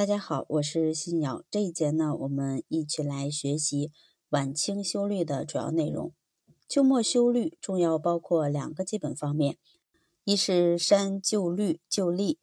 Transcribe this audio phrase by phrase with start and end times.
[0.00, 1.44] 大家好，我是新瑶。
[1.50, 3.92] 这一节呢，我们一起来学习
[4.30, 6.14] 晚清修律的主要内容。
[6.66, 9.58] 秋末修律重要包括两个基本方面：
[10.24, 12.38] 一是删旧律旧例，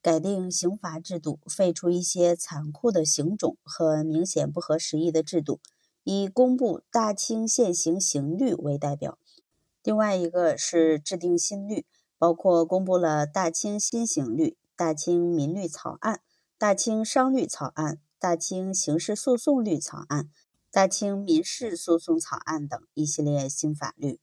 [0.00, 5.60] 改定刑罚制度，废除一些残酷的刑种和明显不合时宜的制度，
[6.04, 9.18] 以公布大清现行刑律为代表；
[9.82, 11.84] 另外一个是制定新律，
[12.16, 16.22] 包括公布了大清新刑律、大清民律草案。
[16.62, 20.30] 大清商律草案、大清刑事诉讼律草案、
[20.70, 24.20] 大清民事诉讼草案等一系列新法律。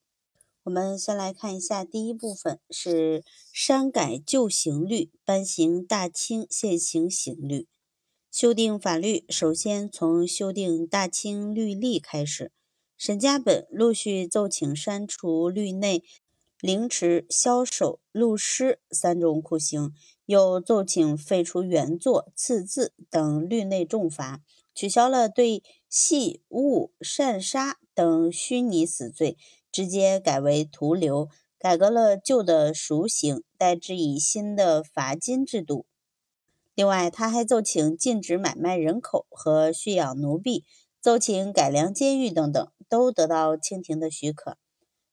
[0.64, 7.68] 我们先来看一下第一部分，是删改旧刑律，颁行大清现行刑律。
[8.32, 12.54] 修订法律，首先从修订大清律例开始。
[12.98, 16.06] 沈家本陆续奏请删除律内
[16.62, 19.94] 凌迟、枭首、戮尸三种酷刑。
[20.26, 24.44] 又奏请废除原作、刺字等律内重罚，
[24.76, 29.40] 取消了对戏、误、擅杀等虚拟死罪，
[29.72, 35.88] 直接改为徒留，改革了旧的赎刑，代之以新的罚金制度。
[36.76, 40.64] 另外，他还奏请禁止买卖人口和蓄养奴婢，
[41.02, 44.60] 奏请改良监狱等等，都得到清廷的许可。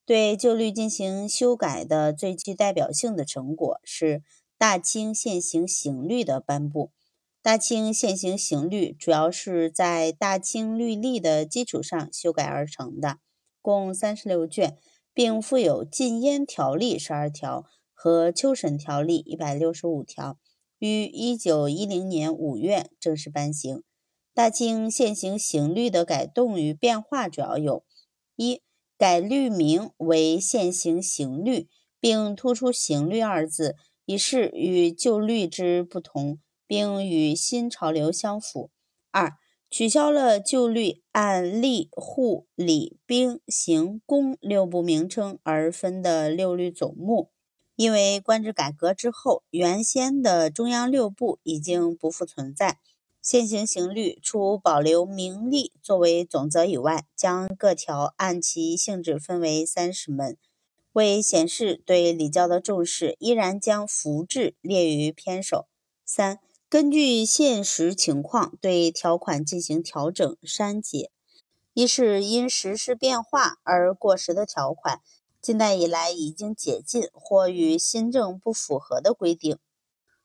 [0.06, 4.22] 对旧律进行修改的最具代表性的成果是。
[4.58, 6.90] 大清现行刑律的颁布，
[7.42, 13.18] 大清现行刑律主要是在大清律例的基础上修改而成的，
[13.60, 14.78] 共三十六卷，
[15.12, 20.38] 并附有禁烟条例十二条和秋审条例一百六十五条，
[20.78, 23.82] 于一九一零年五月正式颁行。
[24.32, 27.84] 大清现行刑律的改动与变化主要有：
[28.36, 28.62] 一、
[28.98, 31.68] 改律名为现行刑律，
[32.00, 33.76] 并突出“刑律”二字。
[34.08, 38.70] 以示与旧律之不同，并与新潮流相符。
[39.10, 39.32] 二、
[39.68, 47.30] 取消了旧律按吏、户、礼、兵、刑、工六部名称而分的六律总目，
[47.74, 52.78] 因为官制改革之后，原先的中央六部已经不复存在。
[53.26, 60.36] 现行刑律除保留名利作为总则以外，将各条按其性质分为三十门。
[60.92, 65.66] 为显示对礼教的重视，依然将符制列于篇首。
[66.04, 66.38] 三、
[66.68, 71.10] 根据现实情况对条款进行调整删减。
[71.74, 75.00] 一是因时事变化而过时的条款，
[75.42, 79.58] 近代以来已经解禁或与新政不符合的规定，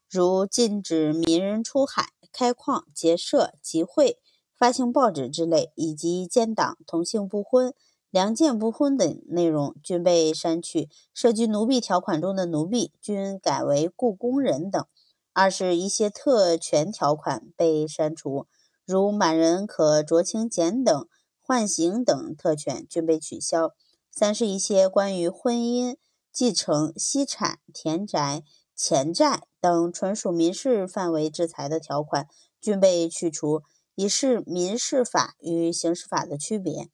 [0.08, 4.18] 如禁止民人出海、开矿、结社、集会、
[4.56, 7.74] 发行报纸之类，以及建党、同姓不婚。
[8.10, 14.86] 良贱不婚等内容均被删去，涉及奴婢条款中的奴婢均改为雇工人等。
[15.32, 18.46] 二是，一些特权条款被删除，
[18.84, 21.08] 如满人可酌情减等、
[21.40, 23.72] 缓刑等特权均被取消。
[24.10, 25.96] 三是，一些关于婚姻、
[26.30, 28.42] 继承、息产、田宅、
[28.74, 32.26] 钱债等纯属民事范围制裁的条款
[32.60, 33.62] 均被去除，
[33.94, 36.88] 以示民事法与刑事法的区别。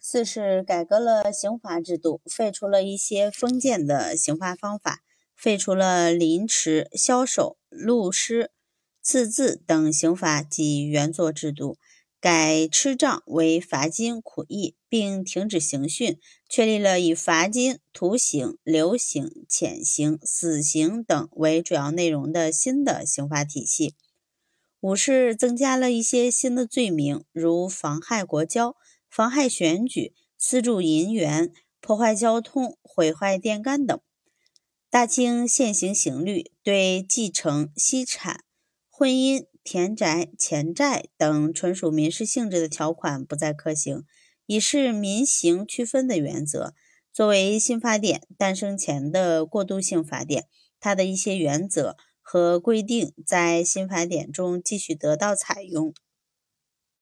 [0.00, 5.00] 四是改革了刑罚制度，废除了一些封建的刑罚方法，
[5.34, 8.52] 废除了凌迟、枭首、戮尸、
[9.02, 11.78] 刺字等刑罚及原作制度，
[12.20, 16.18] 改笞杖为罚金、苦役，并停止刑讯，
[16.48, 23.94] 确立了以罚金、徒刑、流刑、潜刑、死刑等为主要内容的新的刑罚体系。
[24.80, 28.74] 五是增加了一些新的罪名，如妨害国交。
[29.08, 31.50] 妨害选举、私铸银元、
[31.80, 33.98] 破坏交通、毁坏电杆等。
[34.90, 38.44] 大清现行刑律对继承、析产、
[38.90, 44.02] 婚姻、田宅、钱债等纯属民事性质的条款不再可行，
[44.46, 46.72] 以示民刑区分的原则。
[47.12, 50.46] 作为新法典诞生前的过渡性法典，
[50.80, 55.92] 它的一些原则和规定在新法典中继续得到采用。